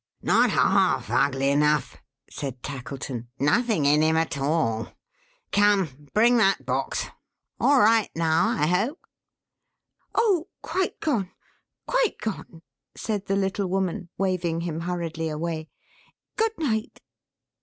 "Not 0.23 0.49
half 0.49 1.11
ugly 1.11 1.51
enough," 1.51 1.97
said 2.27 2.63
Tackleton. 2.63 3.27
"Nothing 3.37 3.85
in 3.85 4.01
him 4.01 4.17
at 4.17 4.35
all. 4.35 4.93
Come! 5.51 6.07
Bring 6.11 6.37
that 6.37 6.65
box! 6.65 7.05
All 7.59 7.79
right 7.79 8.09
now, 8.15 8.47
I 8.47 8.65
hope?" 8.65 9.05
"Oh 10.15 10.47
quite 10.63 10.99
gone! 11.01 11.29
Quite 11.85 12.17
gone!" 12.17 12.63
said 12.95 13.27
the 13.27 13.35
little 13.35 13.67
woman, 13.67 14.09
waving 14.17 14.61
him 14.61 14.79
hurriedly 14.79 15.29
away. 15.29 15.69
"Good 16.35 16.57
night!" 16.57 16.99